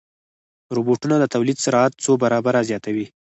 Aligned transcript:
روبوټونه 0.75 1.15
د 1.19 1.25
تولید 1.33 1.57
سرعت 1.65 1.91
څو 2.03 2.11
برابره 2.23 2.61
زیاتوي. 2.69 3.05